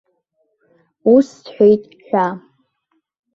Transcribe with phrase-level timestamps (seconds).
[1.13, 2.27] Ус сҳәеит ҳәа.